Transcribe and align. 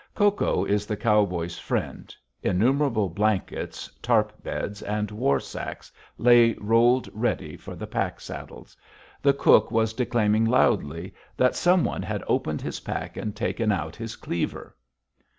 Cocoa 0.15 0.65
is 0.65 0.87
the 0.87 0.97
cowboy's 0.97 1.59
friend. 1.59 2.15
Innumerable 2.41 3.07
blankets, 3.07 3.87
"tarp" 4.01 4.41
beds, 4.41 4.81
and 4.81 5.11
war 5.11 5.39
sacks 5.39 5.91
lay 6.17 6.53
rolled 6.53 7.07
ready 7.13 7.55
for 7.55 7.75
the 7.75 7.85
pack 7.85 8.19
saddles. 8.19 8.75
The 9.21 9.33
cook 9.33 9.69
was 9.69 9.93
declaiming 9.93 10.45
loudly 10.45 11.13
that 11.37 11.55
some 11.55 11.83
one 11.83 12.01
had 12.01 12.23
opened 12.27 12.63
his 12.63 12.79
pack 12.79 13.15
and 13.15 13.35
taken 13.35 13.71
out 13.71 13.95
his 13.95 14.15
cleaver. 14.15 14.75